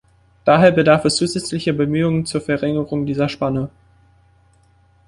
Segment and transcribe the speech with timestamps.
[0.45, 3.69] Daher bedarf es zusätzlicher Bemühungen zur Verringerung dieser Spanne.